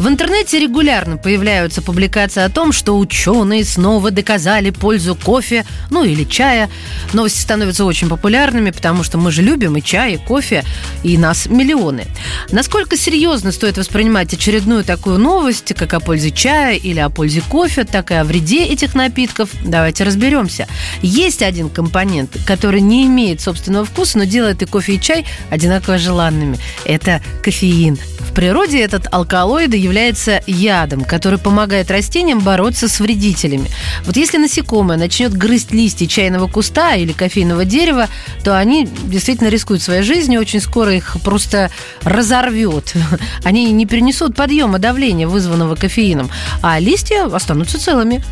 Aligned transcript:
В 0.00 0.08
интернете 0.08 0.58
регулярно 0.58 1.18
появляются 1.18 1.82
публикации 1.82 2.42
о 2.42 2.48
том, 2.48 2.72
что 2.72 2.98
ученые 2.98 3.66
снова 3.66 4.10
доказали 4.10 4.70
пользу 4.70 5.14
кофе, 5.14 5.66
ну 5.90 6.04
или 6.04 6.24
чая. 6.24 6.70
Новости 7.12 7.42
становятся 7.42 7.84
очень 7.84 8.08
популярными, 8.08 8.70
потому 8.70 9.02
что 9.02 9.18
мы 9.18 9.30
же 9.30 9.42
любим 9.42 9.76
и 9.76 9.82
чай, 9.82 10.14
и 10.14 10.16
кофе, 10.16 10.64
и 11.02 11.18
нас 11.18 11.48
миллионы. 11.50 12.06
Насколько 12.50 12.96
серьезно 12.96 13.52
стоит 13.52 13.76
воспринимать 13.76 14.32
очередную 14.32 14.84
такую 14.84 15.18
новость, 15.18 15.74
как 15.74 15.92
о 15.92 16.00
пользе 16.00 16.30
чая 16.30 16.76
или 16.76 16.98
о 16.98 17.10
пользе 17.10 17.42
кофе, 17.42 17.84
так 17.84 18.10
и 18.10 18.14
о 18.14 18.24
вреде 18.24 18.64
этих 18.64 18.94
напитков? 18.94 19.50
Давайте 19.62 20.04
разберемся. 20.04 20.66
Есть 21.02 21.42
один 21.42 21.68
компонент, 21.68 22.38
который 22.46 22.80
не 22.80 23.04
имеет 23.04 23.42
собственного 23.42 23.84
вкуса, 23.84 24.16
но 24.16 24.24
делает 24.24 24.62
и 24.62 24.64
кофе, 24.64 24.94
и 24.94 25.00
чай 25.00 25.26
одинаково 25.50 25.98
желанными. 25.98 26.58
Это 26.86 27.20
кофеин. 27.42 27.98
В 28.30 28.32
природе 28.32 28.80
этот 28.80 29.12
алкалоид 29.12 29.74
является 29.74 30.40
ядом, 30.46 31.04
который 31.04 31.38
помогает 31.38 31.90
растениям 31.90 32.38
бороться 32.38 32.86
с 32.86 33.00
вредителями. 33.00 33.68
Вот 34.04 34.16
если 34.16 34.38
насекомое 34.38 34.96
начнет 34.96 35.36
грызть 35.36 35.72
листья 35.72 36.06
чайного 36.06 36.46
куста 36.46 36.94
или 36.94 37.12
кофейного 37.12 37.64
дерева, 37.64 38.06
то 38.44 38.56
они 38.56 38.88
действительно 39.04 39.48
рискуют 39.48 39.82
своей 39.82 40.02
жизнью, 40.02 40.40
очень 40.40 40.60
скоро 40.60 40.94
их 40.94 41.16
просто 41.24 41.72
разорвет. 42.04 42.94
Они 43.44 43.72
не 43.72 43.84
перенесут 43.84 44.36
подъема 44.36 44.78
давления, 44.78 45.26
вызванного 45.26 45.74
кофеином, 45.74 46.30
а 46.62 46.78
листья 46.78 47.24
останутся 47.24 47.80
целыми. 47.80 48.22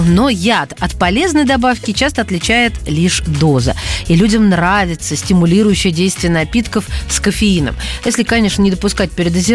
Но 0.00 0.28
яд 0.28 0.74
от 0.78 0.94
полезной 0.96 1.44
добавки 1.44 1.92
часто 1.92 2.20
отличает 2.20 2.74
лишь 2.86 3.22
доза. 3.22 3.74
И 4.08 4.14
людям 4.14 4.50
нравится 4.50 5.16
стимулирующее 5.16 5.92
действие 5.92 6.30
напитков 6.30 6.86
с 7.08 7.18
кофеином. 7.18 7.74
Если, 8.04 8.22
конечно, 8.22 8.60
не 8.60 8.70
допускать 8.70 9.10
передозировки. 9.10 9.45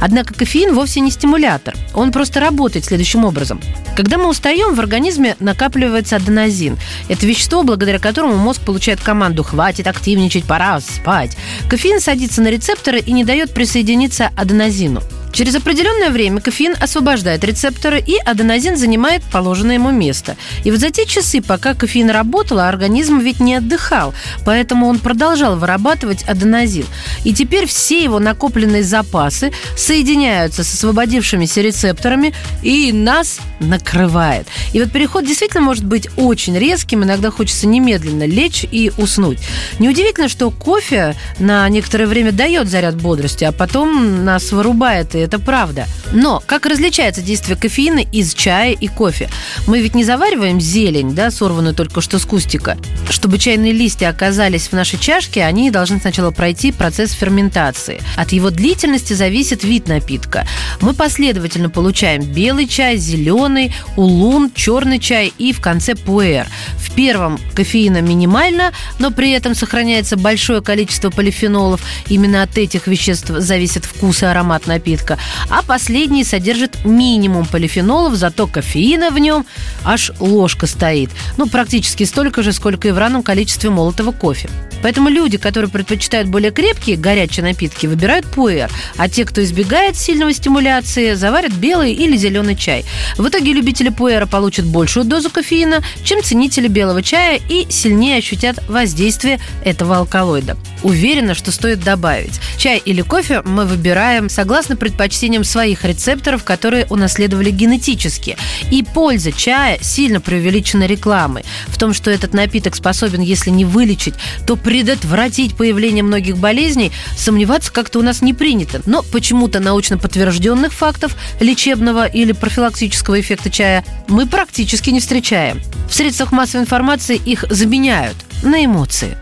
Однако 0.00 0.34
кофеин 0.34 0.74
вовсе 0.74 1.00
не 1.00 1.10
стимулятор. 1.10 1.74
Он 1.94 2.12
просто 2.12 2.40
работает 2.40 2.84
следующим 2.84 3.24
образом. 3.24 3.60
Когда 3.96 4.16
мы 4.16 4.28
устаем, 4.28 4.74
в 4.74 4.80
организме 4.80 5.36
накапливается 5.40 6.16
аденозин. 6.16 6.78
Это 7.08 7.26
вещество, 7.26 7.62
благодаря 7.62 7.98
которому 7.98 8.36
мозг 8.36 8.60
получает 8.62 9.00
команду 9.00 9.42
«хватит 9.42 9.86
активничать, 9.86 10.44
пора 10.44 10.80
спать». 10.80 11.36
Кофеин 11.68 12.00
садится 12.00 12.42
на 12.42 12.48
рецепторы 12.48 13.00
и 13.00 13.12
не 13.12 13.24
дает 13.24 13.52
присоединиться 13.52 14.30
аденозину. 14.36 15.02
Через 15.32 15.54
определенное 15.54 16.10
время 16.10 16.40
кофеин 16.40 16.74
освобождает 16.80 17.44
рецепторы, 17.44 18.02
и 18.04 18.16
аденозин 18.16 18.76
занимает 18.76 19.22
положенное 19.24 19.74
ему 19.74 19.90
место. 19.90 20.36
И 20.64 20.70
вот 20.70 20.80
за 20.80 20.90
те 20.90 21.06
часы, 21.06 21.40
пока 21.40 21.74
кофеин 21.74 22.10
работал, 22.10 22.60
организм 22.60 23.18
ведь 23.18 23.40
не 23.40 23.56
отдыхал, 23.56 24.14
поэтому 24.44 24.86
он 24.86 24.98
продолжал 24.98 25.56
вырабатывать 25.56 26.22
аденозин. 26.24 26.86
И 27.24 27.34
теперь 27.34 27.66
все 27.66 28.02
его 28.02 28.18
накопленные 28.18 28.82
запасы 28.82 29.52
соединяются 29.76 30.64
с 30.64 30.74
освободившимися 30.74 31.60
рецепторами, 31.60 32.34
и 32.62 32.92
нас 32.92 33.40
накрывает. 33.60 34.46
И 34.72 34.80
вот 34.80 34.92
переход 34.92 35.26
действительно 35.26 35.62
может 35.62 35.84
быть 35.84 36.08
очень 36.16 36.56
резким, 36.58 37.04
иногда 37.04 37.30
хочется 37.30 37.66
немедленно 37.66 38.24
лечь 38.24 38.64
и 38.70 38.92
уснуть. 38.98 39.38
Неудивительно, 39.78 40.28
что 40.28 40.50
кофе 40.50 41.14
на 41.38 41.68
некоторое 41.68 42.06
время 42.06 42.32
дает 42.32 42.68
заряд 42.68 42.96
бодрости, 42.96 43.44
а 43.44 43.52
потом 43.52 44.24
нас 44.24 44.52
вырубает 44.52 45.14
это 45.20 45.38
правда. 45.38 45.86
Но 46.12 46.42
как 46.46 46.66
различается 46.66 47.22
действие 47.22 47.56
кофеина 47.56 48.00
из 48.00 48.34
чая 48.34 48.72
и 48.72 48.88
кофе? 48.88 49.28
Мы 49.66 49.80
ведь 49.80 49.94
не 49.94 50.04
завариваем 50.04 50.60
зелень, 50.60 51.14
да, 51.14 51.30
сорванную 51.30 51.74
только 51.74 52.00
что 52.00 52.18
с 52.18 52.24
кустика. 52.24 52.78
Чтобы 53.10 53.38
чайные 53.38 53.72
листья 53.72 54.08
оказались 54.08 54.68
в 54.68 54.72
нашей 54.72 54.98
чашке, 54.98 55.44
они 55.44 55.70
должны 55.70 56.00
сначала 56.00 56.30
пройти 56.30 56.72
процесс 56.72 57.12
ферментации. 57.12 58.00
От 58.16 58.32
его 58.32 58.50
длительности 58.50 59.12
зависит 59.12 59.64
вид 59.64 59.88
напитка. 59.88 60.46
Мы 60.80 60.94
последовательно 60.94 61.70
получаем 61.70 62.22
белый 62.22 62.66
чай, 62.66 62.96
зеленый, 62.96 63.74
улун, 63.96 64.50
черный 64.54 64.98
чай 64.98 65.32
и 65.38 65.52
в 65.52 65.60
конце 65.60 65.94
пуэр. 65.94 66.46
В 66.78 66.94
первом 66.94 67.38
кофеина 67.54 68.00
минимально, 68.00 68.72
но 68.98 69.10
при 69.10 69.32
этом 69.32 69.54
сохраняется 69.54 70.16
большое 70.16 70.62
количество 70.62 71.10
полифенолов. 71.10 71.80
Именно 72.08 72.42
от 72.42 72.56
этих 72.58 72.86
веществ 72.86 73.28
зависит 73.28 73.84
вкус 73.84 74.22
и 74.22 74.26
аромат 74.26 74.66
напитка 74.66 75.18
а 75.50 75.62
последний 75.98 76.22
содержит 76.22 76.84
минимум 76.84 77.44
полифенолов, 77.44 78.14
зато 78.14 78.46
кофеина 78.46 79.10
в 79.10 79.18
нем 79.18 79.44
аж 79.84 80.12
ложка 80.20 80.68
стоит. 80.68 81.10
Ну, 81.36 81.48
практически 81.48 82.04
столько 82.04 82.44
же, 82.44 82.52
сколько 82.52 82.86
и 82.86 82.92
в 82.92 82.98
равном 82.98 83.24
количестве 83.24 83.70
молотого 83.70 84.12
кофе. 84.12 84.48
Поэтому 84.80 85.08
люди, 85.08 85.38
которые 85.38 85.68
предпочитают 85.68 86.28
более 86.28 86.52
крепкие 86.52 86.96
горячие 86.96 87.44
напитки, 87.44 87.88
выбирают 87.88 88.26
пуэр, 88.26 88.70
а 88.96 89.08
те, 89.08 89.24
кто 89.24 89.42
избегает 89.42 89.96
сильного 89.96 90.32
стимуляции, 90.32 91.14
заварят 91.14 91.52
белый 91.52 91.92
или 91.92 92.16
зеленый 92.16 92.54
чай. 92.54 92.84
В 93.16 93.26
итоге 93.26 93.52
любители 93.52 93.88
пуэра 93.88 94.26
получат 94.26 94.66
большую 94.66 95.04
дозу 95.04 95.30
кофеина, 95.30 95.82
чем 96.04 96.22
ценители 96.22 96.68
белого 96.68 97.02
чая 97.02 97.40
и 97.48 97.66
сильнее 97.70 98.18
ощутят 98.18 98.60
воздействие 98.68 99.40
этого 99.64 99.96
алкалоида. 99.96 100.56
Уверена, 100.84 101.34
что 101.34 101.50
стоит 101.50 101.82
добавить. 101.82 102.40
Чай 102.56 102.80
или 102.84 103.02
кофе 103.02 103.42
мы 103.44 103.64
выбираем 103.64 104.28
согласно 104.28 104.76
предпочтениям 104.76 105.42
своих 105.42 105.84
рецепторов, 105.88 106.44
которые 106.44 106.86
унаследовали 106.86 107.50
генетически. 107.50 108.36
И 108.70 108.82
польза 108.82 109.32
чая 109.32 109.78
сильно 109.80 110.20
преувеличена 110.20 110.86
рекламой. 110.86 111.44
В 111.66 111.78
том, 111.78 111.92
что 111.94 112.10
этот 112.10 112.34
напиток 112.34 112.76
способен, 112.76 113.20
если 113.20 113.50
не 113.50 113.64
вылечить, 113.64 114.14
то 114.46 114.56
предотвратить 114.56 115.56
появление 115.56 116.04
многих 116.04 116.38
болезней, 116.38 116.92
сомневаться 117.16 117.72
как-то 117.72 117.98
у 117.98 118.02
нас 118.02 118.22
не 118.22 118.34
принято. 118.34 118.80
Но 118.86 119.02
почему-то 119.02 119.60
научно 119.60 119.98
подтвержденных 119.98 120.72
фактов 120.72 121.16
лечебного 121.40 122.06
или 122.06 122.32
профилактического 122.32 123.20
эффекта 123.20 123.50
чая 123.50 123.84
мы 124.08 124.26
практически 124.26 124.90
не 124.90 125.00
встречаем. 125.00 125.60
В 125.88 125.94
средствах 125.94 126.32
массовой 126.32 126.62
информации 126.62 127.16
их 127.16 127.44
заменяют 127.50 128.16
на 128.42 128.64
эмоции. 128.64 129.16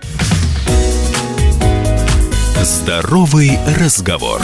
Здоровый 2.62 3.58
разговор. 3.78 4.42